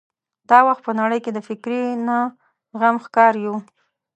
[0.49, 2.17] دا وخت په نړۍ کې د فکري نه
[2.71, 3.55] زغم ښکار یو.